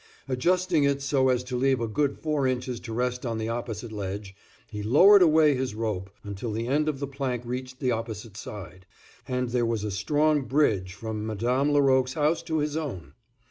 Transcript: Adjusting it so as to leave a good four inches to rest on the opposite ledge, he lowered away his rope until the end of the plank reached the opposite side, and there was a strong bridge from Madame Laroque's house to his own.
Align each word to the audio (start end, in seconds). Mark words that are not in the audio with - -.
Adjusting 0.27 0.83
it 0.83 0.99
so 0.99 1.29
as 1.29 1.43
to 1.43 1.55
leave 1.55 1.79
a 1.79 1.87
good 1.87 2.17
four 2.17 2.47
inches 2.47 2.79
to 2.79 2.91
rest 2.91 3.23
on 3.23 3.37
the 3.37 3.49
opposite 3.49 3.91
ledge, 3.91 4.33
he 4.71 4.81
lowered 4.81 5.21
away 5.21 5.53
his 5.53 5.75
rope 5.75 6.09
until 6.23 6.51
the 6.51 6.65
end 6.67 6.89
of 6.89 6.97
the 6.99 7.05
plank 7.05 7.43
reached 7.45 7.79
the 7.79 7.91
opposite 7.91 8.35
side, 8.35 8.87
and 9.27 9.49
there 9.49 9.63
was 9.63 9.83
a 9.83 9.91
strong 9.91 10.41
bridge 10.41 10.95
from 10.95 11.23
Madame 11.23 11.71
Laroque's 11.71 12.15
house 12.15 12.41
to 12.41 12.57
his 12.57 12.75
own. 12.75 13.13